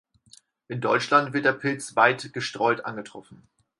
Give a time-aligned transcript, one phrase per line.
[0.67, 3.43] In Deutschland wird der Pilz weit gestreut angetroffen.